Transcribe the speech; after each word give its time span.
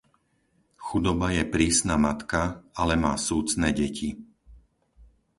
Chudoba 0.85 1.27
je 1.37 1.43
prísná 1.55 1.93
matka, 2.05 2.41
ale 2.81 2.93
má 3.03 3.13
súcné 3.27 3.69
deti. 3.81 4.09